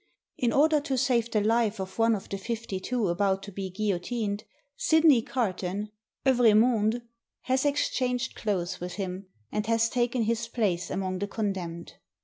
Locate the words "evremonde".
6.25-7.03